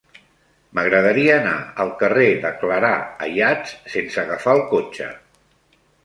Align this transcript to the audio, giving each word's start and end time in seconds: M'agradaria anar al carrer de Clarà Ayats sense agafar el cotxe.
M'agradaria 0.77 1.33
anar 1.41 1.57
al 1.83 1.91
carrer 1.99 2.29
de 2.45 2.51
Clarà 2.61 2.91
Ayats 3.25 3.75
sense 3.97 4.17
agafar 4.23 4.55
el 4.61 4.63
cotxe. 4.73 5.11